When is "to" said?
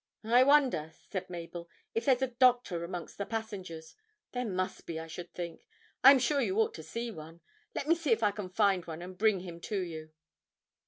6.73-6.81, 9.61-9.79